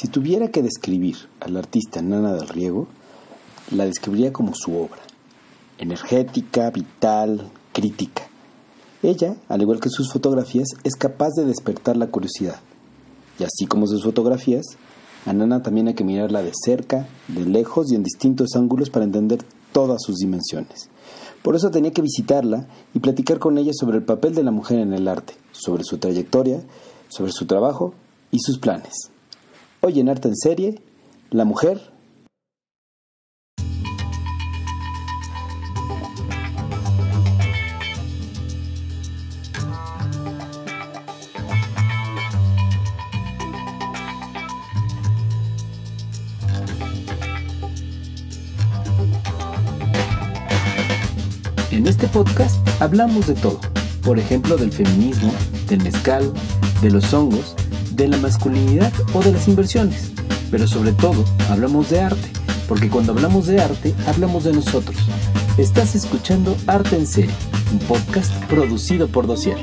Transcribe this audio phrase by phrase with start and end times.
[0.00, 2.86] Si tuviera que describir al artista Nana del Riego,
[3.72, 5.00] la describiría como su obra,
[5.76, 8.22] energética, vital, crítica.
[9.02, 12.60] Ella, al igual que sus fotografías, es capaz de despertar la curiosidad.
[13.40, 14.66] Y así como sus fotografías,
[15.26, 19.04] a Nana también hay que mirarla de cerca, de lejos y en distintos ángulos para
[19.04, 19.40] entender
[19.72, 20.90] todas sus dimensiones.
[21.42, 24.78] Por eso tenía que visitarla y platicar con ella sobre el papel de la mujer
[24.78, 26.62] en el arte, sobre su trayectoria,
[27.08, 27.94] sobre su trabajo
[28.30, 29.10] y sus planes.
[29.80, 30.82] Hoy en Arte en Serie,
[31.30, 31.80] la mujer.
[51.70, 53.60] En este podcast hablamos de todo,
[54.02, 55.32] por ejemplo del feminismo,
[55.68, 56.32] del mezcal,
[56.82, 57.54] de los hongos,
[57.98, 60.12] de la masculinidad o de las inversiones,
[60.50, 62.28] pero sobre todo hablamos de arte,
[62.68, 64.96] porque cuando hablamos de arte hablamos de nosotros.
[65.58, 67.34] Estás escuchando Arte en Serie,
[67.72, 69.58] un podcast producido por Dossier.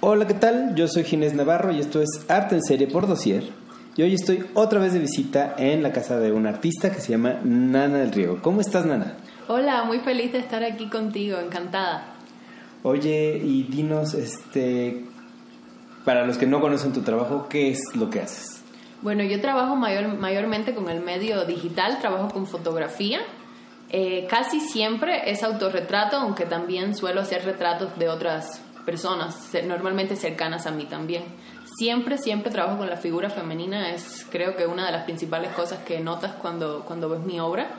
[0.00, 0.74] Hola, ¿qué tal?
[0.74, 3.44] Yo soy Ginés Navarro y esto es Arte en Serie por Dossier
[3.94, 7.12] y hoy estoy otra vez de visita en la casa de un artista que se
[7.12, 8.38] llama Nana del Riego.
[8.40, 9.18] ¿Cómo estás, Nana?
[9.48, 12.04] Hola, muy feliz de estar aquí contigo, encantada.
[12.84, 15.04] Oye, y dinos, este,
[16.04, 18.62] para los que no conocen tu trabajo, ¿qué es lo que haces?
[19.02, 23.20] Bueno, yo trabajo mayor, mayormente con el medio digital, trabajo con fotografía.
[23.90, 30.66] Eh, casi siempre es autorretrato, aunque también suelo hacer retratos de otras personas, normalmente cercanas
[30.66, 31.22] a mí también
[31.76, 35.80] siempre, siempre trabajo con la figura femenina, es creo que una de las principales cosas
[35.80, 37.70] que notas cuando, cuando ves mi obra.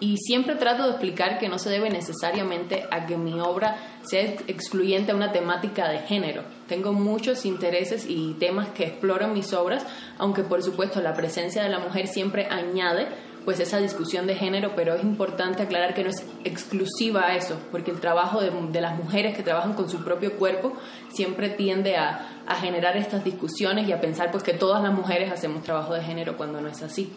[0.00, 4.22] Y siempre trato de explicar que no se debe necesariamente a que mi obra sea
[4.22, 6.42] excluyente a una temática de género.
[6.68, 9.86] Tengo muchos intereses y temas que exploro en mis obras,
[10.18, 13.06] aunque por supuesto la presencia de la mujer siempre añade
[13.44, 17.56] pues esa discusión de género, pero es importante aclarar que no es exclusiva a eso,
[17.70, 20.72] porque el trabajo de, las mujeres que trabajan con su propio cuerpo
[21.12, 22.30] siempre tiende a,
[22.60, 26.36] generar estas discusiones y a pensar pues que todas las mujeres hacemos trabajo de género
[26.36, 27.12] cuando no es así.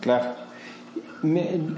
[0.00, 0.34] Claro.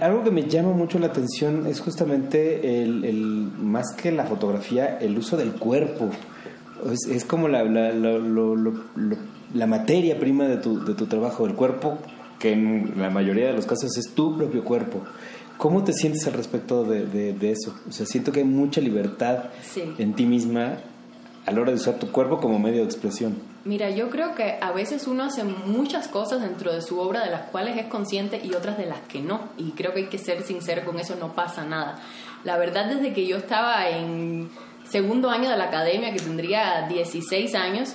[0.01, 4.99] Algo que me llama mucho la atención es justamente el, el más que la fotografía,
[4.99, 6.11] el uso del cuerpo.
[7.11, 7.93] Es, como la, la,
[9.55, 11.99] la materia prima de tu, de tu trabajo, el cuerpo
[12.39, 15.03] que en la mayoría de los casos es tu propio cuerpo.
[15.57, 17.75] ¿Cómo te sientes al respecto de, eso?
[17.89, 19.45] O sea, siento que hay mucha libertad
[19.99, 20.79] en ti misma
[21.47, 23.37] a la hora de usar tu cuerpo como medio de expresión.
[23.65, 27.31] Mira, yo creo que a veces uno hace muchas cosas dentro de su obra de
[27.31, 29.41] las cuales es consciente y otras de las que no.
[29.57, 31.99] Y creo que hay que ser sincero con eso, no pasa nada.
[32.45, 34.51] La verdad, desde que yo estaba en
[34.89, 37.95] segundo año de la academia, que tendría 16 años,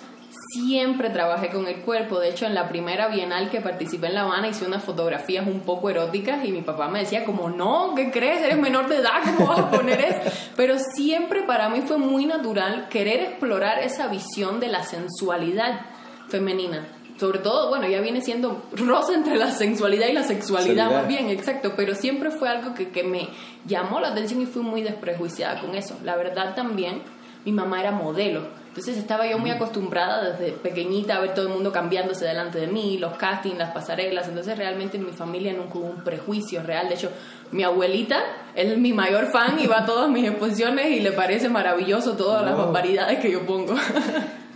[0.52, 2.20] siempre trabajé con el cuerpo.
[2.20, 5.62] De hecho, en la primera bienal que participé en La Habana hice unas fotografías un
[5.62, 8.42] poco eróticas y mi papá me decía como, no, ¿qué crees?
[8.42, 10.32] Eres menor de edad, ¿cómo vas a poner eso?
[10.56, 15.82] Pero siempre para mí fue muy natural querer explorar esa visión de la sensualidad
[16.30, 16.88] femenina.
[17.20, 21.28] Sobre todo, bueno, ya viene siendo rosa entre la sensualidad y la sexualidad, más bien,
[21.28, 23.28] exacto, pero siempre fue algo que, que me
[23.66, 26.00] llamó la atención y fui muy desprejuiciada con eso.
[26.06, 27.02] La verdad también,
[27.44, 31.54] mi mamá era modelo entonces estaba yo muy acostumbrada desde pequeñita a ver todo el
[31.54, 34.30] mundo cambiándose delante de mí, los castings, las pasarelas.
[34.30, 36.88] Entonces realmente en mi familia nunca hubo un prejuicio real.
[36.88, 37.12] De hecho,
[37.52, 38.20] mi abuelita
[38.56, 42.46] es mi mayor fan y va a todas mis exposiciones y le parece maravilloso todas
[42.46, 43.76] las barbaridades que yo pongo.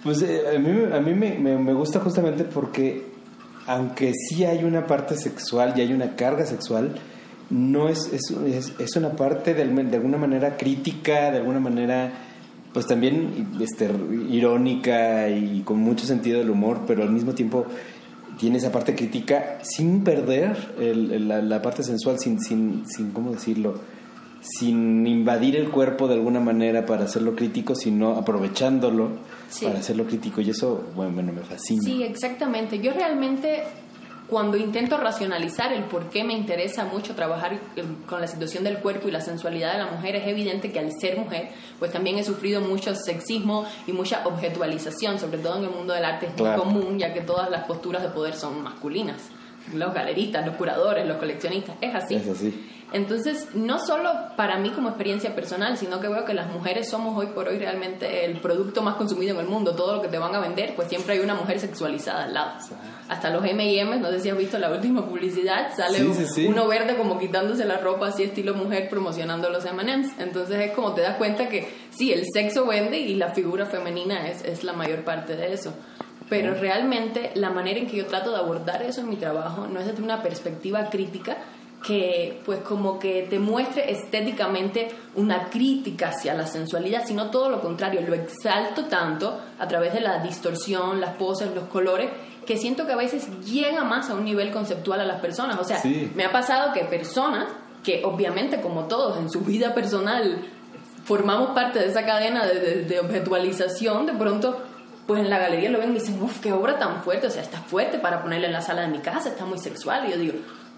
[0.03, 3.05] Pues eh, a mí, a mí me, me, gusta justamente porque
[3.67, 6.95] aunque sí hay una parte sexual y hay una carga sexual,
[7.49, 12.11] no es, es, es, es una parte de, de alguna manera crítica, de alguna manera
[12.73, 13.89] pues también este,
[14.29, 17.65] irónica y con mucho sentido del humor, pero al mismo tiempo
[18.37, 23.75] tiene esa parte crítica sin perder la, parte sensual, sin, sin, sin, ¿cómo decirlo?
[24.41, 29.11] Sin invadir el cuerpo de alguna manera para hacerlo crítico, sino aprovechándolo
[29.61, 30.41] para hacerlo crítico.
[30.41, 31.81] Y eso, bueno, bueno, me fascina.
[31.83, 32.79] Sí, exactamente.
[32.79, 33.63] Yo realmente
[34.27, 37.59] cuando intento racionalizar el por qué me interesa mucho trabajar
[38.07, 40.91] con la situación del cuerpo y la sensualidad de la mujer, es evidente que al
[40.99, 41.49] ser mujer,
[41.79, 46.05] pues también he sufrido mucho sexismo y mucha objetualización, sobre todo en el mundo del
[46.05, 49.21] arte es muy común, ya que todas las posturas de poder son masculinas.
[49.73, 52.15] Los galeristas, los curadores, los coleccionistas, es así.
[52.15, 52.69] Es así.
[52.93, 57.17] Entonces, no solo para mí como experiencia personal, sino que veo que las mujeres somos
[57.17, 59.75] hoy por hoy realmente el producto más consumido en el mundo.
[59.75, 62.51] Todo lo que te van a vender, pues siempre hay una mujer sexualizada al lado.
[63.09, 66.05] Hasta los M&M, no sé si has visto la última publicidad, sale
[66.47, 70.11] uno verde como quitándose la ropa así estilo mujer promocionando los M&M's.
[70.19, 74.27] Entonces es como te das cuenta que sí, el sexo vende y la figura femenina
[74.27, 75.73] es, es la mayor parte de eso.
[76.29, 79.79] Pero realmente la manera en que yo trato de abordar eso en mi trabajo no
[79.79, 81.37] es desde una perspectiva crítica,
[81.83, 87.61] que pues como que te muestre estéticamente una crítica hacia la sensualidad, sino todo lo
[87.61, 92.09] contrario, lo exalto tanto a través de la distorsión, las poses, los colores,
[92.45, 95.59] que siento que a veces llega más a un nivel conceptual a las personas.
[95.59, 95.81] O sea,
[96.15, 97.47] me ha pasado que personas
[97.83, 100.39] que obviamente como todos en su vida personal
[101.03, 104.57] formamos parte de esa cadena de, de objetualización, de pronto
[105.05, 107.41] pues en la galería lo ven y dicen, uff, qué obra tan fuerte, o sea,
[107.41, 110.07] está fuerte para ponerla en la sala de mi casa, está muy sexual.
[110.07, 110.33] Y yo digo,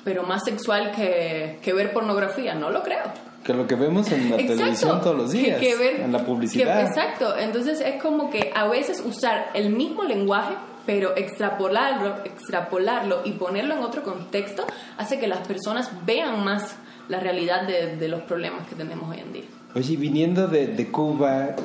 [0.06, 3.04] pero más sexual que, que ver pornografía, no lo creo.
[3.44, 6.82] Que lo que vemos en la televisión todos los días, que, ver, en la publicidad.
[6.82, 10.54] exacto, entonces es como que a veces usar el mismo lenguaje,
[10.86, 14.66] pero extrapolarlo, extrapolarlo y ponerlo en otro contexto
[14.98, 16.76] hace que las personas vean más
[17.10, 19.44] la realidad de, de los problemas que tenemos hoy en día.
[19.74, 21.56] Oye, viniendo de, de Cuba,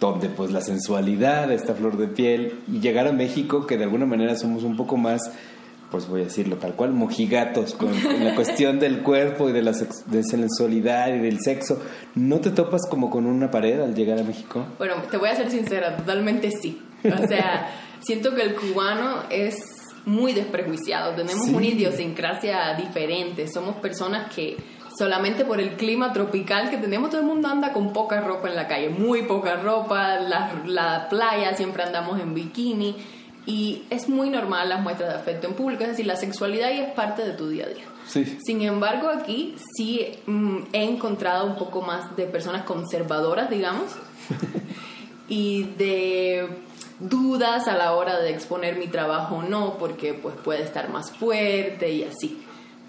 [0.00, 4.06] donde pues la sensualidad, esta flor de piel, y llegar a México, que de alguna
[4.06, 5.20] manera somos un poco más
[5.94, 7.92] pues voy a decirlo tal cual, mojigatos con,
[8.24, 11.80] la cuestión del cuerpo y de la sensualidad y del sexo.
[12.16, 14.66] ¿No te topas como con una pared al llegar a México?
[14.76, 16.82] Bueno, te voy a ser sincera, totalmente sí.
[17.04, 17.70] O sea,
[18.00, 19.54] siento que el cubano es
[20.04, 24.56] muy desprejuiciado, tenemos una idiosincrasia diferente, somos personas que
[24.98, 28.56] solamente por el clima tropical que tenemos, todo el mundo anda con poca ropa en
[28.56, 32.96] la calle, muy poca ropa, la, la playa siempre andamos en bikini
[33.46, 36.86] y es muy normal las muestras de afecto en público, es decir, la sexualidad ya
[36.86, 37.84] es parte de tu día a día.
[38.06, 38.38] Sí.
[38.44, 43.92] Sin embargo, aquí sí mm, he encontrado un poco más de personas conservadoras, digamos,
[45.28, 46.48] y de
[47.00, 51.12] dudas a la hora de exponer mi trabajo o no, porque pues puede estar más
[51.12, 52.40] fuerte y así.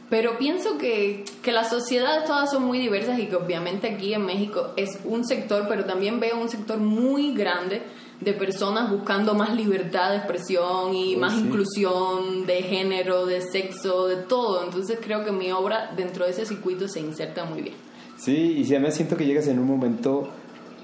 [0.09, 4.25] Pero pienso que, que las sociedades todas son muy diversas y que obviamente aquí en
[4.25, 7.81] México es un sector, pero también veo un sector muy grande
[8.21, 14.17] de personas buscando más libertad de expresión y más inclusión de género, de sexo, de
[14.17, 14.63] todo.
[14.63, 17.75] Entonces creo que mi obra dentro de ese circuito se inserta muy bien.
[18.17, 20.29] Sí, y si además siento que llegas en un momento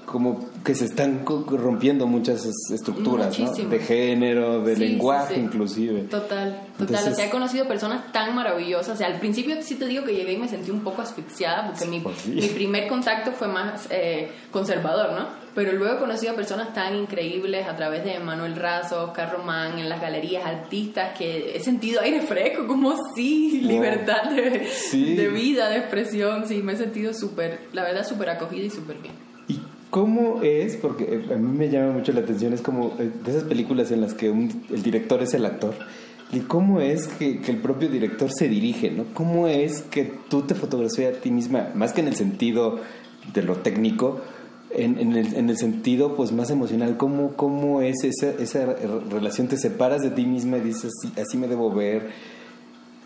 [0.04, 3.52] como que se están rompiendo muchas estructuras, ¿no?
[3.52, 6.02] De género, de lenguaje inclusive.
[6.02, 7.12] Total, total.
[7.12, 8.94] o sea, he conocido personas tan maravillosas.
[8.94, 11.66] O sea, al principio sí te digo que llegué y me sentí un poco asfixiada
[11.66, 15.42] porque mi, pues mi, primer contacto fue más eh, conservador, ¿no?
[15.54, 19.88] Pero luego he conocido personas tan increíbles a través de Manuel Razo, Oscar Román, en
[19.88, 25.78] las galerías, artistas, que he sentido aire fresco, como sí, libertad de, de vida, de
[25.78, 26.46] expresión.
[26.48, 29.31] Sí, me he sentido súper, la verdad, súper acogida y súper bien.
[29.92, 30.76] ¿Cómo es?
[30.76, 33.90] Porque eh, a mí me llama mucho la atención, es como eh, de esas películas
[33.90, 35.74] en las que el director es el actor.
[36.32, 38.90] ¿Y cómo es que, el propio director se dirige?
[38.90, 39.04] ¿no?
[39.12, 42.80] ¿Cómo es que tú te fotografías a ti misma, más que en el sentido
[43.34, 44.22] de lo técnico,
[44.70, 46.96] en, el, en el, sentido pues más emocional?
[46.96, 48.74] ¿Cómo, cómo es esa, esa
[49.10, 49.48] relación?
[49.48, 52.08] ¿Te separas de ti misma y dices, así, así me debo ver?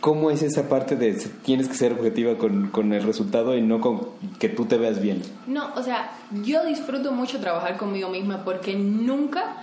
[0.00, 3.80] ¿Cómo es esa parte de tienes que ser objetiva con, con, el resultado y no
[3.80, 4.08] con
[4.38, 5.22] que tú te veas bien?
[5.46, 6.12] No, o sea,
[6.44, 9.56] yo disfruto mucho trabajar conmigo misma porque nunca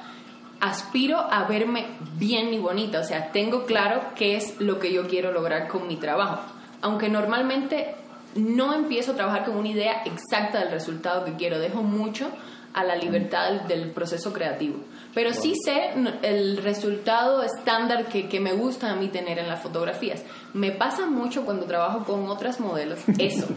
[0.64, 1.86] aspiro a verme
[2.18, 3.00] bien ni bonita.
[3.00, 6.42] O sea, tengo claro qué es lo que yo quiero lograr con mi trabajo.
[6.82, 7.96] Aunque normalmente
[8.36, 12.30] no empiezo a trabajar con una idea exacta del resultado que quiero, dejo mucho
[12.74, 14.78] a la libertad del proceso creativo.
[15.14, 15.92] Pero sí sé
[16.24, 20.24] el resultado estándar que, que, me gusta a mí tener en las fotografías.
[20.54, 23.48] Me pasa mucho cuando trabajo con otras modelos, eso.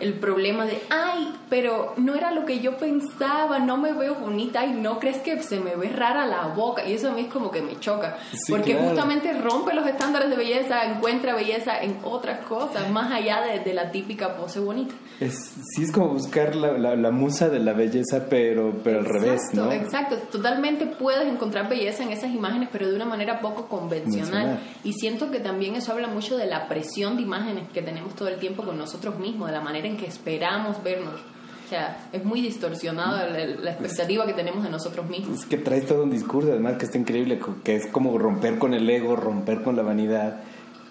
[0.00, 4.66] el problema de, ay, pero no era lo que yo pensaba, no me veo bonita,
[4.66, 6.84] y no crees que se me ve rara la boca.
[6.86, 8.18] Y eso a mí es como que me choca.
[8.48, 13.60] porque justamente rompe los estándares de belleza, encuentra belleza en otras cosas, más allá de,
[13.60, 14.94] de la típica pose bonita.
[15.20, 19.40] Es, sí, es como buscar la, la, musa de la belleza, pero, pero al revés,
[19.52, 19.70] ¿no?
[19.72, 24.60] Exacto, totalmente puedes encontrar belleza en esas imágenes, pero de una manera poco convencional.
[24.84, 28.28] Y siento que también eso habla mucho de la presión de imágenes que tenemos todo
[28.28, 31.20] el tiempo con nosotros mismos, de la manera en que esperamos vernos.
[31.66, 35.40] O sea, es muy distorsionada la, expectativa que tenemos de nosotros mismos.
[35.40, 38.72] Es que traes todo un discurso, además, que está increíble, que es como romper con
[38.72, 40.42] el ego, romper con la vanidad,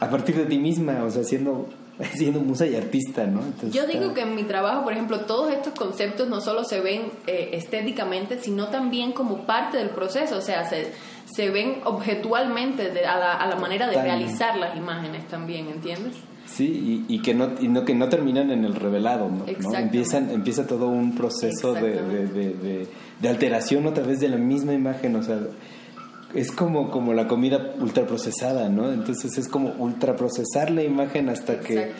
[0.02, 1.70] a partir de ti misma, o sea, siendo
[2.14, 3.42] siendo musa y artista, ¿no?
[3.72, 7.12] Yo digo que en mi trabajo, por ejemplo, todos estos conceptos no solo se ven
[7.28, 10.92] eh, estéticamente, sino también como parte del proceso, o sea, se,
[11.26, 16.16] se ven objetualmente a, la, a, la, manera de realizar las imágenes también, ¿entiendes?
[16.46, 19.46] Sí, y, y, que no, y no, que no terminan en el revelado, ¿no?
[19.46, 19.78] ¿no?
[19.78, 22.88] Empiezan, empieza todo un proceso de, de, de,
[23.20, 25.40] de, alteración otra vez de la misma imagen, o sea,
[26.36, 28.92] es como, como la comida ultraprocesada, ¿no?
[28.92, 31.94] Entonces es como ultraprocesar la imagen hasta que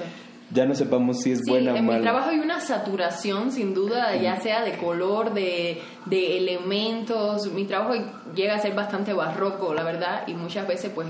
[0.52, 1.94] ya no sepamos si es buena o mala.
[1.94, 7.52] En mi trabajo hay una saturación, sin duda, ya sea de color, de, de elementos.
[7.52, 7.94] Mi trabajo
[8.36, 11.08] llega a ser bastante barroco, la verdad, y muchas veces pues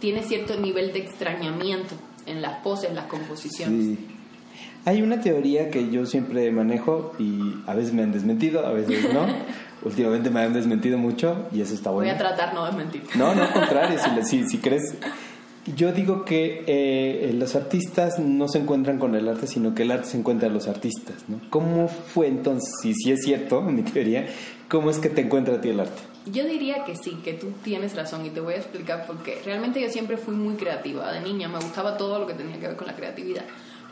[0.00, 1.94] tiene cierto nivel de extrañamiento
[2.26, 3.98] en las poses, las composiciones.
[3.98, 4.08] Sí.
[4.84, 9.12] Hay una teoría que yo siempre manejo y a veces me han desmentido, a veces
[9.12, 9.26] no.
[9.84, 12.10] Últimamente me han desmentido mucho y eso está bueno.
[12.10, 13.02] Voy a tratar no desmentir.
[13.14, 14.96] No, no, al contrario, si, si, si crees
[15.66, 19.92] yo digo que eh, los artistas no se encuentran con el arte, sino que el
[19.92, 21.24] arte se encuentra a los artistas.
[21.28, 21.40] ¿no?
[21.50, 24.26] ¿Cómo fue entonces, si, si es cierto, en mi teoría,
[24.68, 26.02] cómo es que te encuentra a ti el arte?
[26.26, 29.40] Yo diría que sí, que tú tienes razón y te voy a explicar por qué.
[29.44, 31.12] Realmente yo siempre fui muy creativa.
[31.12, 33.44] De niña me gustaba todo lo que tenía que ver con la creatividad.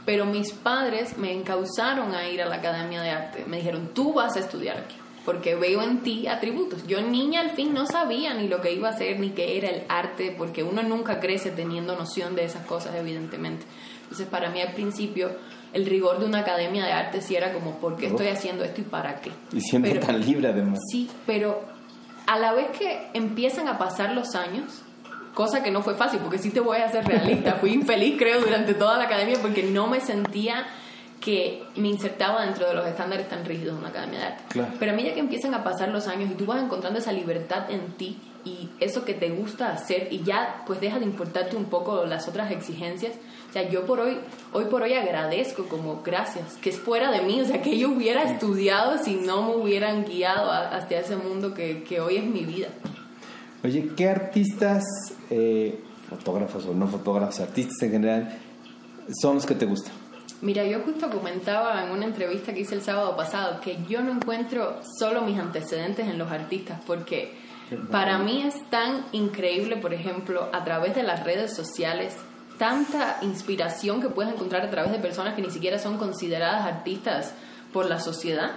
[0.04, 3.44] Pero mis padres me encausaron a ir a la Academia de Arte.
[3.46, 6.86] Me dijeron, tú vas a estudiar aquí porque veo en ti atributos.
[6.86, 9.68] Yo niña al fin no sabía ni lo que iba a hacer ni qué era
[9.68, 13.66] el arte, porque uno nunca crece teniendo noción de esas cosas, evidentemente.
[14.02, 15.30] Entonces, para mí al principio,
[15.72, 18.80] el rigor de una academia de arte sí era como, ¿por qué estoy haciendo esto
[18.80, 19.30] y para qué?
[19.52, 20.78] Y siempre tan libre además.
[20.90, 21.62] Sí, pero
[22.26, 24.82] a la vez que empiezan a pasar los años,
[25.34, 28.40] cosa que no fue fácil, porque sí te voy a ser realista, fui infeliz creo
[28.40, 30.66] durante toda la academia porque no me sentía
[31.20, 34.42] que me insertaba dentro de los estándares tan rígidos de una academia de arte.
[34.78, 37.70] Pero a medida que empiezan a pasar los años y tú vas encontrando esa libertad
[37.70, 41.66] en ti y eso que te gusta hacer y ya pues deja de importarte un
[41.66, 43.12] poco las otras exigencias.
[43.50, 44.16] O sea, yo por hoy,
[44.52, 47.90] hoy por hoy agradezco como gracias, que es fuera de mí, o sea, que yo
[47.90, 52.44] hubiera estudiado si no me hubieran guiado hacia ese mundo que, que hoy es mi
[52.44, 52.68] vida.
[53.62, 54.84] Oye, ¿qué artistas,
[55.28, 58.38] eh, fotógrafos o no fotógrafos, artistas en general,
[59.20, 59.99] son los que te gustan?
[60.42, 64.12] Mira, yo justo comentaba en una entrevista que hice el sábado pasado que yo no
[64.12, 67.36] encuentro solo mis antecedentes en los artistas, porque
[67.90, 72.16] para mí es tan increíble, por ejemplo, a través de las redes sociales,
[72.58, 77.34] tanta inspiración que puedes encontrar a través de personas que ni siquiera son consideradas artistas
[77.72, 78.52] por la sociedad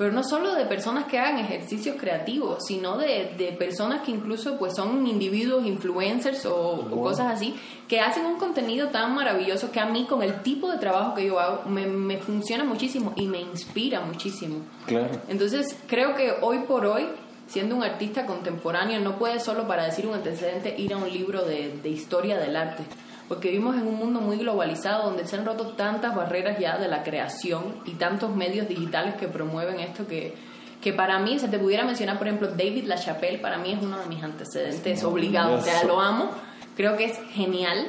[0.00, 4.56] pero no solo de personas que hagan ejercicios creativos, sino de, de personas que incluso
[4.56, 7.54] pues son individuos influencers o, cosas así,
[7.86, 11.26] que hacen un contenido tan maravilloso que a mí con el tipo de trabajo que
[11.26, 14.60] yo hago me, me funciona muchísimo y me inspira muchísimo.
[14.86, 15.20] Claro.
[15.28, 17.06] Entonces creo que hoy por hoy
[17.46, 21.44] siendo un artista contemporáneo, no puede solo para decir un antecedente ir a un libro
[21.44, 22.84] de, de, historia del arte
[23.30, 26.88] porque vivimos en un mundo muy globalizado donde se han roto tantas barreras ya de
[26.88, 30.34] la creación y tantos medios digitales que promueven esto que,
[30.82, 34.00] que para mí, se te pudiera mencionar, por ejemplo, David LaChapelle, para mí es uno
[34.00, 36.32] de mis antecedentes obligados, o sea, lo amo,
[36.74, 37.86] creo que es genial.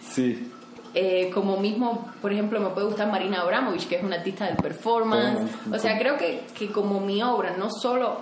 [0.00, 0.50] Sí.
[0.94, 4.56] Eh, como mismo, por ejemplo, me puede gustar Marina Abramovich, que es una artista del
[4.56, 5.50] performance.
[5.70, 8.20] O sea, creo que, que como mi obra no solo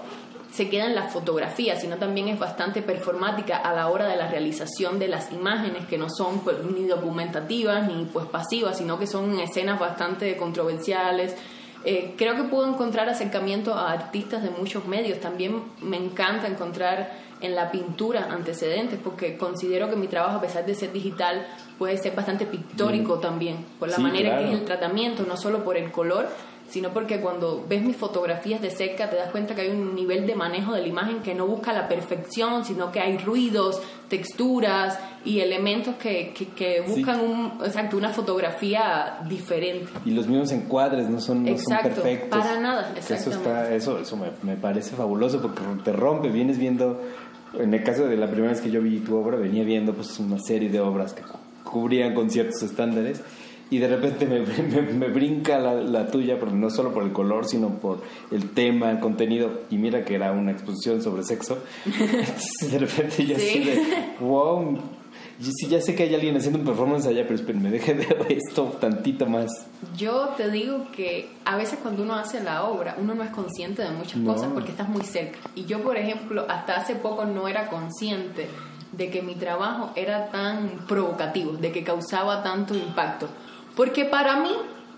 [0.53, 4.29] se queda en la fotografía, sino también es bastante performática a la hora de la
[4.29, 9.07] realización de las imágenes, que no son pues, ni documentativas ni pues pasivas, sino que
[9.07, 11.37] son escenas bastante controversiales.
[11.85, 15.21] Eh, creo que puedo encontrar acercamiento a artistas de muchos medios.
[15.21, 20.67] También me encanta encontrar en la pintura antecedentes, porque considero que mi trabajo, a pesar
[20.67, 21.47] de ser digital,
[21.79, 23.21] puede ser bastante pictórico mm.
[23.21, 26.29] también, por la manera que es el tratamiento, no solo por el color,
[26.71, 30.27] sino porque cuando ves mis fotografías de cerca te das cuenta que hay un nivel
[30.27, 34.99] de manejo de la imagen que no busca la perfección, sino que hay ruidos, texturas
[35.25, 39.91] y elementos que, que, buscan un, exacto, una fotografía diferente.
[40.05, 42.39] Y los mismos encuadres no son, no son perfectos.
[42.39, 47.03] Para nada, Eso, está, eso, eso me, me parece fabuloso porque te rompe, vienes viendo,
[47.59, 50.19] en el caso de la primera vez que yo vi tu obra, venía viendo pues
[50.21, 51.23] una serie de obras que
[51.65, 53.23] cubrían con ciertos estándares
[53.71, 54.41] y de repente me,
[54.93, 58.91] me, brinca la, la, tuya, pero no solo por el color, sino por el tema,
[58.91, 59.63] el contenido.
[59.71, 61.59] Y mira que era una exposición sobre sexo.
[61.87, 64.79] Entonces de repente yo así de, wow,
[65.41, 68.65] sí ya sé que hay alguien haciendo un performance allá, pero espérenme, deje de esto
[68.81, 69.51] tantito más.
[69.97, 73.83] Yo te digo que a veces cuando uno hace la obra, uno no es consciente
[73.83, 75.39] de muchas cosas porque estás muy cerca.
[75.55, 78.49] Y yo, por ejemplo, hasta hace poco no era consciente
[78.93, 83.29] de que mi trabajo era tan provocativo, de que causaba tanto impacto
[83.81, 84.51] porque para mí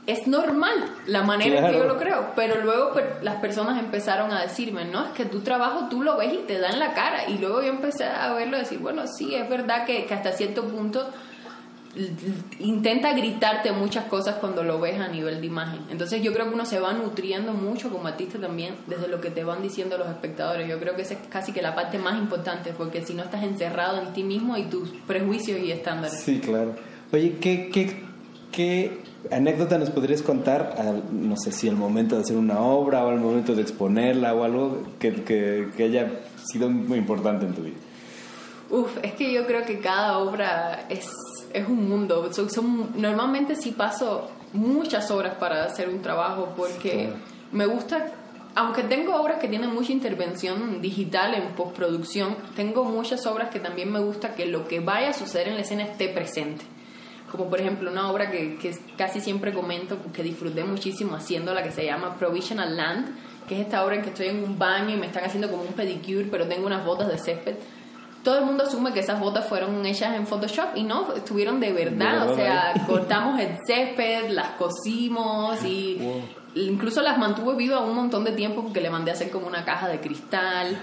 [0.08, 0.74] es normal
[1.06, 4.84] la manera en que yo lo creo, pero luego pues, las personas empezaron a decirme,
[4.84, 7.28] no, es que tu trabajo tú lo ves y te da en la cara.
[7.28, 10.32] Y luego yo empecé a verlo y decir, bueno, sí, es verdad que, que hasta
[10.32, 11.08] cierto punto
[12.58, 15.78] intenta gritarte muchas cosas cuando lo ves a nivel de imagen.
[15.88, 19.30] Entonces yo creo que uno se va nutriendo mucho como artista también desde lo que
[19.30, 20.68] te van diciendo los espectadores.
[20.68, 23.44] Yo creo que esa es casi que la parte más importante porque si no estás
[23.44, 26.20] encerrado en ti mismo y tus prejuicios y estándares.
[26.20, 26.74] Sí, claro.
[27.12, 28.10] Oye, ¿qué, qué,
[28.52, 33.04] qué anécdota nos podrías contar, al, no sé si al momento de hacer una obra
[33.04, 36.20] o al momento de exponerla o algo que, que, que haya
[36.52, 37.76] sido muy importante en tu vida?
[38.70, 41.10] Uf, es que yo creo que cada obra es,
[41.52, 42.32] es un mundo.
[42.32, 47.16] Son, son- normalmente sí paso muchas horas para hacer un trabajo porque Claro.
[47.52, 48.12] me gusta,
[48.54, 53.90] aunque tengo obras que tienen mucha intervención digital en postproducción, tengo muchas obras que también
[53.92, 56.64] me gusta que lo que vaya a suceder en la escena esté presente.
[57.32, 61.62] Como por ejemplo una obra que, que casi siempre comento, que disfruté muchísimo haciendo, la
[61.62, 63.06] que se llama Provisional Land,
[63.48, 65.62] que es esta obra en que estoy en un baño y me están haciendo como
[65.62, 67.56] un pedicure, pero tengo unas botas de césped.
[68.22, 71.72] Todo el mundo asume que esas botas fueron hechas en Photoshop y no, estuvieron de
[71.72, 72.20] verdad.
[72.20, 72.82] Verdad, o sea, ¿eh?
[72.86, 76.00] cortamos el césped, las cosimos y
[76.54, 79.64] incluso las mantuve vivas un montón de tiempo porque le mandé a hacer como una
[79.64, 80.78] caja de cristal.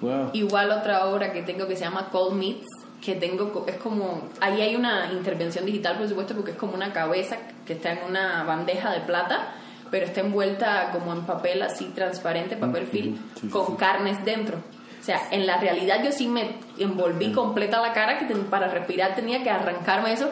[0.00, 0.30] Wow.
[0.32, 2.66] Igual otra obra que tengo que se llama Cold Meats,
[3.04, 6.92] que tengo, es como, ahí hay una intervención digital por supuesto porque es como una
[6.92, 7.36] cabeza
[7.66, 9.52] que está en una bandeja de plata,
[9.90, 13.72] pero está envuelta como en papel así transparente, papel film, sí, con sí.
[13.78, 14.58] carnes dentro.
[15.00, 18.68] O sea, en la realidad yo sí me envolví completa la cara que ten- para
[18.68, 20.28] respirar tenía que arrancarme eso,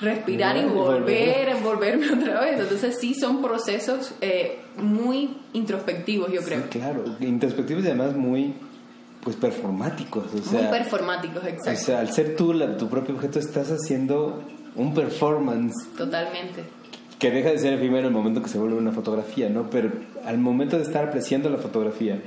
[0.00, 1.00] respirar y volver.
[1.00, 2.58] volver, envolverme otra vez.
[2.60, 6.62] Entonces sí son procesos eh, muy introspectivos, yo creo.
[6.62, 8.54] Sí, claro, introspectivos y además muy
[9.24, 11.80] pues performáticos, o sea, muy performáticos, o exacto.
[11.80, 14.42] sea, al ser tú la- tu propio objeto estás haciendo
[14.76, 16.62] un performance Totalmente.
[17.18, 19.70] que deja de ser efímero el momento que se vuelve una fotografía, ¿no?
[19.70, 19.90] Pero
[20.26, 22.20] al momento de estar apreciando la fotografía,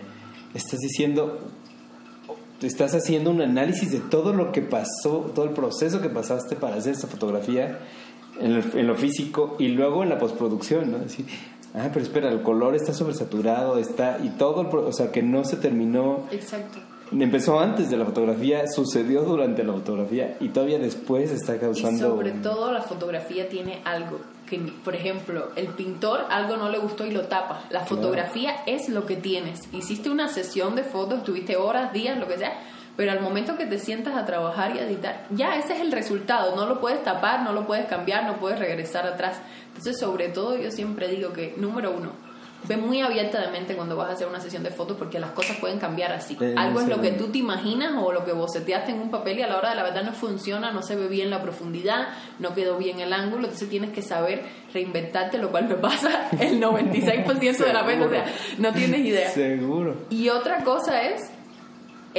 [0.55, 1.39] estás diciendo,
[2.61, 6.77] estás haciendo un análisis de todo lo que pasó, todo el proceso que pasaste para
[6.77, 7.79] hacer esa fotografía
[8.41, 10.99] en lo, en lo físico y luego en la postproducción, ¿no?
[10.99, 11.25] Decir,
[11.75, 15.43] ah, pero espera, el color está sobresaturado, está, y todo, el o sea, que no
[15.43, 16.79] se terminó Exacto.
[17.11, 22.09] Empezó antes de la fotografía, sucedió durante la fotografía y todavía después está Y causando...
[22.09, 27.05] sobre todo la fotografía tiene algo que, por ejemplo, el pintor algo no le gustó
[27.05, 27.63] y lo tapa.
[27.69, 29.61] La fotografía es lo que tienes.
[29.73, 32.57] Hiciste una sesión de fotos, tuviste horas, días, lo que sea,
[32.95, 35.91] pero al momento que te sientas a trabajar y a editar, ya ese es el
[35.91, 36.55] resultado.
[36.55, 39.39] No lo puedes tapar, no lo puedes cambiar, no puedes regresar atrás.
[39.67, 42.11] Entonces, sobre todo, yo siempre digo que, número uno,
[42.63, 45.31] Ve muy abierta de mente cuando vas a hacer una sesión de fotos porque las
[45.31, 46.37] cosas pueden cambiar así.
[46.41, 49.39] Eh, Algo es lo que tú te imaginas o lo que boceteaste en un papel
[49.39, 52.09] y a la hora de la verdad no funciona, no se ve bien la profundidad,
[52.39, 54.43] no quedó bien el ángulo, entonces tienes que saber
[54.73, 58.25] reinventarte, lo cual me pasa el 96% de la vez, o sea,
[58.57, 59.29] no tienes idea.
[59.31, 59.95] Seguro.
[60.09, 61.29] Y otra cosa es,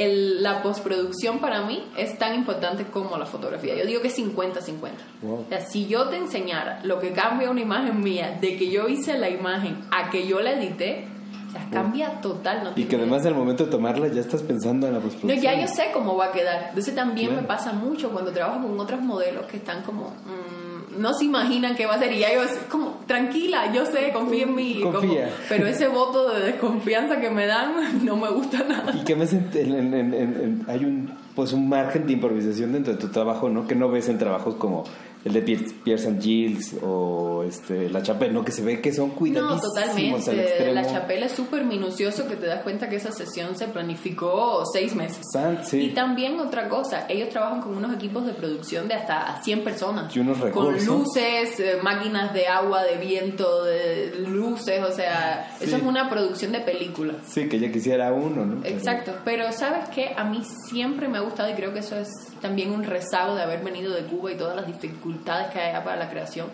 [0.03, 3.75] el- la postproducción para mí es tan importante como la fotografía.
[3.75, 4.91] Yo digo que es 50-50.
[5.21, 5.41] Wow.
[5.41, 8.87] O sea, si yo te enseñara lo que cambia una imagen mía de que yo
[8.87, 11.07] hice la imagen a que yo la edité,
[11.47, 12.63] o sea, cambia total.
[12.63, 15.41] No Y que además al momento de tomarla ya estás pensando en la No, postproducción.
[15.43, 16.67] ya yo sé cómo va a quedar.
[16.69, 17.41] Entonces también Claro.
[17.41, 20.09] me pasa mucho cuando trabajo con otros modelos que están como...
[20.11, 23.85] mm, no se imaginan qué va a ser y ya yo es como tranquila yo
[23.87, 25.29] sé confía en mí como- Confía.
[25.49, 27.73] pero ese voto de desconfianza que me dan
[28.05, 29.15] no me gusta nada Y que
[29.55, 33.47] en- en- en- en- hay un pues un margen de improvisación dentro de tu trabajo,
[33.49, 33.65] ¿no?
[33.65, 34.83] Que no ves en trabajos como
[35.25, 38.45] el de Pierce, Pierce and Gilles o este La Chapelle, ¿no?
[38.45, 40.41] Que se ve que son No, cuidadísimos al totalmente.
[40.43, 40.73] extremo.
[40.73, 44.95] La chapela es súper minucioso que te das cuenta que esa sesión se planificó seis
[44.95, 45.25] meses.
[45.33, 45.81] San- sí.
[45.81, 50.15] Y también otra cosa, ellos trabajan con unos equipos de producción de hasta 100 personas.
[50.15, 50.85] Y unos Con recursos.
[50.85, 55.65] luces, eh, máquinas de agua, de viento, de luces, o sea, Sí.
[55.65, 57.15] eso es una producción de película.
[57.27, 58.65] Sí, que ya quisiera uno, ¿no?
[58.65, 62.07] Exacto, pero sabes que a mí siempre me ha gustado y creo que eso es
[62.41, 65.83] también un rezago de haber venido de Cuba y todas las dificultades que hay allá
[65.83, 66.47] para la creación.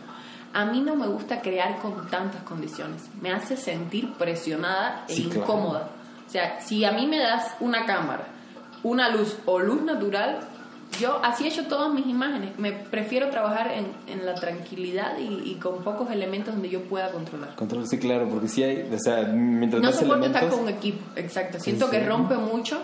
[0.54, 5.24] A mí no me gusta crear con tantas condiciones, me hace sentir presionada e Sí,
[5.26, 5.42] claro.
[5.42, 5.90] incómoda.
[6.28, 8.24] O sea, si a mí me das una cámara,
[8.84, 10.40] una luz o luz natural,
[11.00, 12.58] yo así he hecho todas mis imágenes.
[12.58, 17.12] Me prefiero trabajar en, en la tranquilidad y, y con pocos elementos donde yo pueda
[17.12, 17.54] controlar.
[17.56, 20.42] Control, sí, claro, porque sí hay, o sea, mientras No soporto elementos...
[20.42, 21.60] estar con un equipo, exacto.
[21.60, 22.10] Siento que serio?
[22.10, 22.80] rompe mucho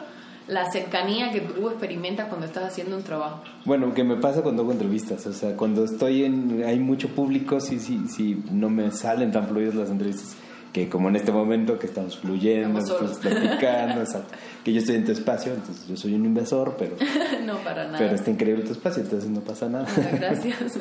[0.52, 3.42] la cercanía que tú experimentas cuando estás haciendo un trabajo.
[3.64, 7.62] Bueno, que me pasa cuando hago entrevistas, o sea, cuando estoy en, hay mucho público,
[7.62, 10.36] sí, sí, sí, no me salen tan fluidas las entrevistas
[10.72, 14.34] que como en este momento que estamos fluyendo, Estamos platicando, exacto.
[14.64, 16.96] que yo estoy en tu espacio, entonces yo soy un invasor, pero,
[17.46, 17.98] no, para nada.
[17.98, 19.88] pero está increíble tu espacio, entonces no pasa nada.
[19.96, 20.58] Muchas gracias.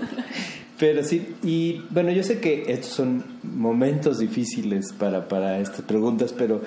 [0.79, 6.33] Pero sí, y bueno, yo sé que estos son momentos difíciles para, para estas preguntas,
[6.33, 6.63] pero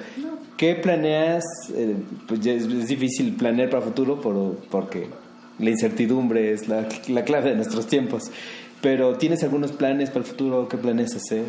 [0.55, 1.43] ¿qué planeas?
[1.73, 1.95] Eh,
[2.27, 5.07] pues ya es, es difícil planear para futuro por, porque
[5.57, 8.25] la incertidumbre es la, la clave de nuestros tiempos.
[8.81, 10.67] Pero ¿tienes algunos planes para el futuro?
[10.67, 11.45] ¿Qué planeas hacer?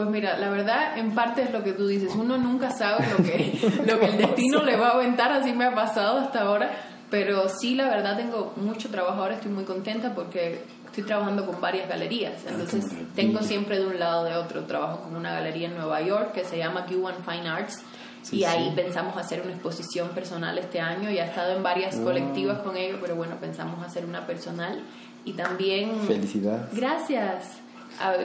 [0.00, 2.12] Pues mira, la verdad, en parte es lo que tú dices.
[2.14, 5.66] Uno nunca sabe lo que, lo que el destino le va a aventar, así me
[5.66, 6.70] ha pasado hasta ahora.
[7.10, 11.60] Pero sí, la verdad, tengo mucho trabajo ahora, estoy muy contenta porque estoy trabajando con
[11.60, 12.84] varias galerías, Ah, entonces
[13.14, 14.64] tengo siempre de un lado o de otro.
[14.64, 17.82] Trabajo con una galería en Nueva York que se llama Q1 Fine Arts
[18.22, 18.72] Sí, y ahí sí.
[18.76, 21.10] pensamos hacer una exposición personal este año.
[21.10, 22.04] Ya he estado en varias Wow.
[22.04, 24.82] colectivas con ellos, pero bueno, pensamos hacer una personal
[25.24, 25.92] y también...
[26.06, 26.66] Felicidades.
[26.74, 27.60] Gracias.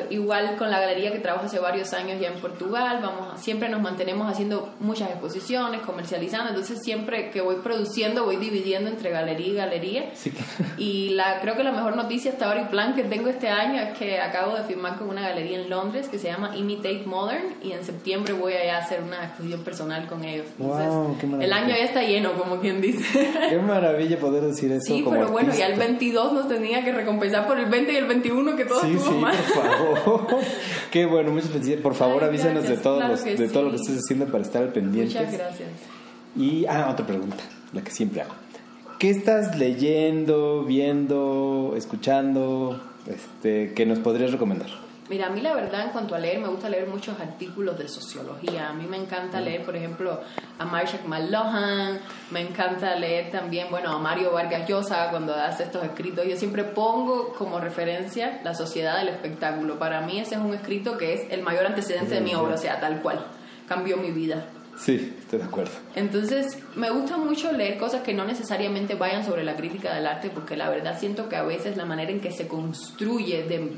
[0.09, 3.69] Igual con la galería que trabajo hace varios años ya en Portugal, vamos a- siempre
[3.69, 9.47] nos mantenemos haciendo muchas exposiciones, comercializando, entonces siempre que voy produciendo voy dividiendo entre galería
[9.47, 10.09] y galería.
[10.15, 10.31] Sí,
[10.77, 13.81] Y la, creo que la mejor noticia hasta ahora y plan que tengo este año
[13.81, 17.55] es que acabo de firmar con una galería en Londres que se llama Imitate Modern
[17.63, 20.45] y en septiembre voy allá a hacer una exposición personal con ellos.
[20.59, 23.03] Entonces, Wow, qué el año ya está lleno, como quien dice.
[23.49, 24.81] Qué maravilla poder decir eso.
[24.93, 25.87] Sí, como pero bueno, ya el artista.
[25.87, 29.11] 22 nos tenía que recompensar por el 20 y el 21 que todo Sí, estuvo
[29.13, 29.35] sí, mal.
[29.53, 30.27] por favor.
[30.91, 31.81] Qué bueno, muchas felicidades.
[31.81, 34.43] Por favor, Ay, gracias, de todo, claro los- de todo lo que estés haciendo para
[34.43, 35.13] estar al pendiente.
[35.19, 35.69] Muchas gracias.
[36.35, 37.37] Y, ah, otra pregunta,
[37.73, 38.33] la que siempre hago.
[38.99, 44.69] ¿Qué estás leyendo, viendo, escuchando, este, que nos podrías recomendar?
[45.07, 47.87] Mira, a mí la verdad en cuanto a leer, me gusta leer muchos artículos de
[47.87, 48.69] sociología.
[48.69, 50.19] A mí me encanta leer, por ejemplo,
[50.57, 51.99] a Marshall McLuhan,
[52.31, 56.25] me encanta leer también, bueno, a Mario Vargas Llosa cuando hace estos escritos.
[56.27, 59.77] Yo siempre pongo como referencia La Sociedad del Espectáculo.
[59.77, 62.57] Para mí ese es un escrito que es el mayor antecedente de mi obra, o
[62.57, 63.27] sea, tal cual.
[63.67, 64.45] Cambió mi vida.
[64.75, 65.71] Sí, estoy de acuerdo.
[65.95, 70.29] Entonces, me gusta mucho leer cosas que no necesariamente vayan sobre la crítica del arte,
[70.31, 73.75] porque la verdad siento que a veces la manera en que se construye de-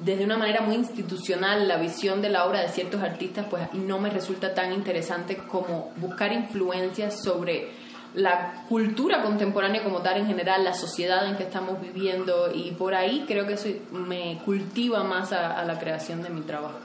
[0.00, 3.98] desde una manera muy institucional la visión de la obra de ciertos artistas, pues no
[3.98, 7.68] me resulta tan interesante como buscar influencias sobre
[8.14, 12.94] la cultura contemporánea como tal en general, la sociedad en que estamos viviendo y por
[12.94, 16.78] ahí creo que eso me cultiva más a- a la creación de mi trabajo.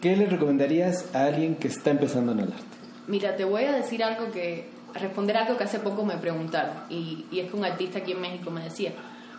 [0.00, 2.64] ¿Qué le recomendarías a alguien que está empezando en el arte?
[3.06, 6.74] Mira, te voy a decir algo que, a responder algo que hace poco me preguntaron,
[6.90, 8.92] y, y es que un artista aquí en México me decía,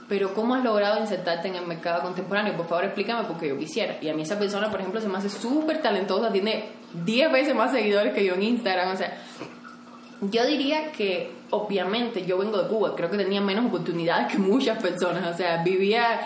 [0.07, 2.55] pero ¿cómo has logrado insertarte en el mercado contemporáneo?
[2.55, 3.97] Por favor, explícame porque yo quisiera.
[4.01, 6.65] Y a mí esa persona, por ejemplo, se me hace súper talentosa, tiene
[7.05, 9.17] 10 veces más seguidores que yo en Instagram, o sea,
[10.21, 14.81] yo diría que obviamente yo vengo de Cuba, creo que tenía menos oportunidades que muchas
[14.81, 16.21] personas, o sea, vivía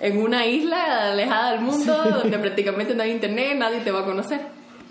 [0.00, 4.04] en una isla alejada del mundo donde prácticamente no hay internet, nadie te va a
[4.04, 4.40] conocer.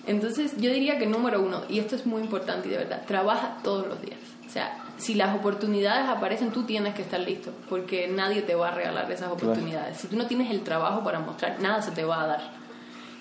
[0.06, 3.58] Entonces yo diría que número uno, y esto es muy importante y de verdad, trabaja
[3.64, 4.20] todos los días.
[4.46, 8.70] O sea, si las oportunidades aparecen, tú tienes que estar listo, porque nadie te va
[8.70, 9.98] a regalar esas oportunidades.
[9.98, 12.42] Si tú no tienes el trabajo para mostrar, nada se te va a dar.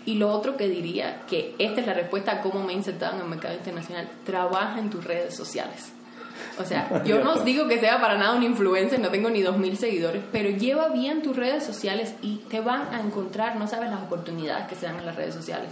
[0.07, 3.17] Y lo otro que diría, que esta es la respuesta a cómo me he insertado
[3.17, 5.93] en el mercado internacional, trabaja en tus redes sociales.
[6.59, 9.43] O sea, yo no os digo que sea para nada un influencer, no tengo ni
[9.43, 13.91] 2.000 seguidores, pero lleva bien tus redes sociales y te van a encontrar, no sabes
[13.91, 15.71] las oportunidades que se dan en las redes sociales.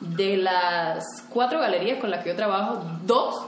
[0.00, 3.46] De las cuatro galerías con las que yo trabajo, dos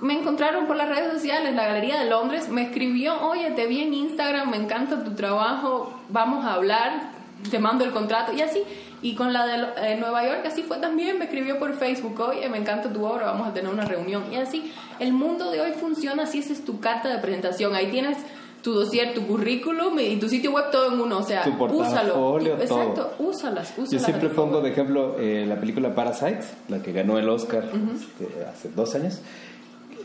[0.00, 1.54] me encontraron por las redes sociales.
[1.54, 5.92] La Galería de Londres me escribió, oye, te vi en Instagram, me encanta tu trabajo,
[6.08, 7.12] vamos a hablar,
[7.50, 8.62] te mando el contrato y así.
[9.02, 12.48] Y con la de eh, Nueva York así fue también, me escribió por Facebook, oye,
[12.50, 14.24] me encanta tu obra, vamos a tener una reunión.
[14.30, 17.74] Y así, el mundo de hoy funciona así, esa es tu carta de presentación.
[17.74, 18.18] Ahí tienes
[18.62, 22.38] tu dossier, tu currículum y tu sitio web todo en uno, o sea, Tu úsalo.
[22.38, 23.90] Exacto, úsalas, úsalas.
[23.90, 28.44] Yo siempre pongo de ejemplo eh, la película Parasite, la que ganó el Oscar este,
[28.44, 29.22] hace dos años.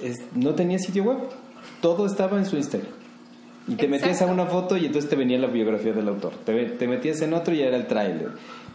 [0.01, 1.17] Es- no tenía sitio web,
[1.81, 2.91] todo estaba en su Instagram.
[3.67, 6.33] Y te metías a una foto y entonces te venía la biografía del autor.
[6.45, 8.29] Te, te metías en otro y era el tráiler.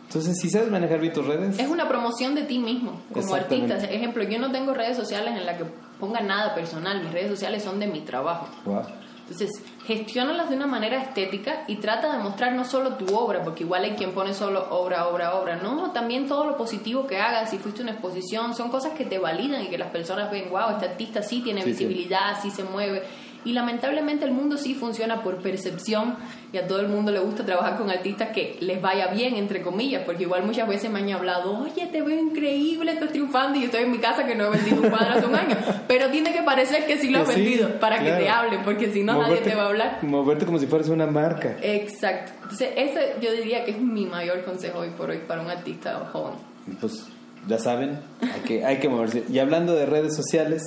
[0.08, 3.76] Entonces, si sabes manejar bien tus redes, Es una promoción de ti mismo, como artista.
[3.76, 5.64] Ejemplo, yo no tengo redes sociales en las que
[6.00, 8.48] ponga nada personal, mis redes sociales son de mi trabajo.
[8.64, 8.82] wow.
[9.30, 13.62] Entonces, gestiónalas de una manera estética y trata de mostrar no solo tu obra, porque
[13.62, 17.48] igual hay quien pone solo obra, obra, obra, no, también todo lo positivo que hagas,
[17.50, 20.50] si fuiste a una exposición, son cosas que te validan y que las personas ven,
[20.50, 21.84] wow, este artista sí tiene Sí, sí.
[21.84, 23.04] visibilidad, sí se mueve.
[23.44, 26.16] Y lamentablemente el mundo sí funciona por percepción
[26.52, 29.62] y a todo el mundo le gusta trabajar con artistas que les vaya bien, entre
[29.62, 33.62] comillas, porque igual muchas veces me han hablado, oye, te veo increíble, estás triunfando y
[33.62, 35.56] yo estoy en mi casa que no he vendido un cuadro hace un año,
[35.88, 38.92] pero tiene que parecer que sí lo has sí, vendido para que te hablen, porque
[38.92, 39.98] si no nadie te va a hablar.
[40.02, 41.56] Moverte como si fueras una marca.
[41.62, 42.32] Exacto.
[42.42, 46.08] Entonces, ese yo diría que es mi mayor consejo hoy por hoy para un artista
[46.12, 46.34] joven.
[46.80, 47.06] Pues
[47.46, 49.24] ya saben, hay que, hay que moverse.
[49.30, 50.62] Y hablando de redes sociales,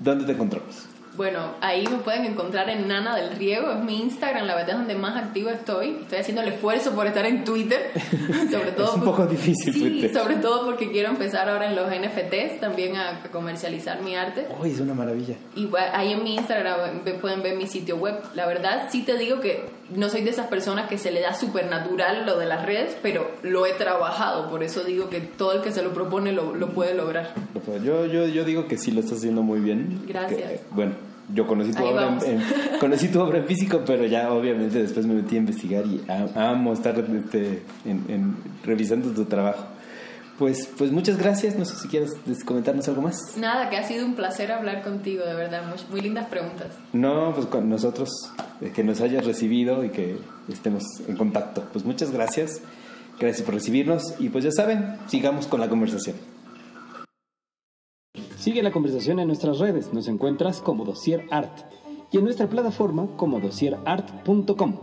[0.00, 0.89] ¿dónde te encontramos?
[1.16, 4.76] Bueno, ahí me pueden encontrar en Nana del Riego, es mi Instagram, la verdad es
[4.76, 5.98] donde más activa estoy.
[6.02, 7.90] Estoy haciendo el esfuerzo por estar en Twitter,
[8.50, 10.12] sobre todo Es un por- poco difícil Sí, Twitter.
[10.14, 14.46] sobre todo porque quiero empezar ahora en los NFTs también a, comercializar mi arte.
[14.60, 15.34] Uy, es una maravilla.
[15.56, 18.14] Y ahí en mi Instagram ve- pueden ver mi sitio web.
[18.34, 21.34] La verdad, sí te digo que no soy de esas personas que se le da
[21.34, 24.48] súper natural lo de las redes, pero lo he trabajado.
[24.50, 27.34] Por eso digo que todo el que se lo propone lo, lo puede lograr.
[27.84, 30.02] Yo, yo, yo digo que sí lo estás haciendo muy bien.
[30.06, 30.40] Gracias.
[30.50, 30.92] Que, bueno,
[31.34, 32.42] yo conocí tu, Ahí obra en, en-
[32.80, 36.50] conocí tu obra en físico, pero ya obviamente después me metí a investigar y a-
[36.50, 39.64] amo estar este, en, en- revisando tu trabajo.
[40.40, 41.54] Pues, pues muchas gracias.
[41.56, 42.12] No sé si quieres
[42.46, 43.36] comentarnos algo más.
[43.36, 45.68] Nada, que ha sido un placer hablar contigo, de verdad.
[45.68, 46.68] Muy, muy lindas preguntas.
[46.94, 48.08] No, pues con nosotros,
[48.62, 50.16] eh, que nos hayas recibido y que
[50.48, 51.68] estemos en contacto.
[51.74, 52.62] Pues muchas gracias.
[53.18, 56.16] Gracias por recibirnos y pues ya saben, sigamos con la conversación.
[58.38, 59.92] Sigue la conversación en nuestras redes.
[59.92, 61.66] Nos encuentras como Dossier Art
[62.10, 64.78] y en nuestra plataforma como dossierart.com.